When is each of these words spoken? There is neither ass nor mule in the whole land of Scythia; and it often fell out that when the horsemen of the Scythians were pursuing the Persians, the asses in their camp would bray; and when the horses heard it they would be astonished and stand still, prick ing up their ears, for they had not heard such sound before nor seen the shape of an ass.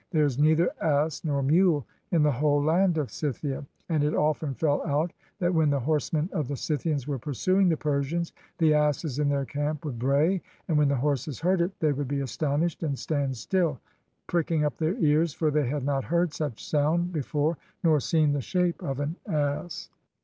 There 0.09 0.25
is 0.25 0.39
neither 0.39 0.71
ass 0.81 1.23
nor 1.23 1.43
mule 1.43 1.85
in 2.11 2.23
the 2.23 2.31
whole 2.31 2.59
land 2.63 2.97
of 2.97 3.11
Scythia; 3.11 3.67
and 3.87 4.03
it 4.03 4.15
often 4.15 4.55
fell 4.55 4.81
out 4.83 5.13
that 5.37 5.53
when 5.53 5.69
the 5.69 5.79
horsemen 5.81 6.27
of 6.31 6.47
the 6.47 6.55
Scythians 6.57 7.07
were 7.07 7.19
pursuing 7.19 7.69
the 7.69 7.77
Persians, 7.77 8.33
the 8.57 8.73
asses 8.73 9.19
in 9.19 9.29
their 9.29 9.45
camp 9.45 9.85
would 9.85 9.99
bray; 9.99 10.41
and 10.67 10.75
when 10.75 10.87
the 10.87 10.95
horses 10.95 11.39
heard 11.41 11.61
it 11.61 11.79
they 11.79 11.91
would 11.93 12.07
be 12.07 12.21
astonished 12.21 12.81
and 12.81 12.97
stand 12.97 13.37
still, 13.37 13.79
prick 14.25 14.49
ing 14.49 14.65
up 14.65 14.75
their 14.77 14.95
ears, 14.97 15.35
for 15.35 15.51
they 15.51 15.67
had 15.67 15.83
not 15.83 16.05
heard 16.05 16.33
such 16.33 16.67
sound 16.67 17.13
before 17.13 17.59
nor 17.83 17.99
seen 17.99 18.33
the 18.33 18.41
shape 18.41 18.81
of 18.81 18.99
an 18.99 19.17
ass. 19.27 19.91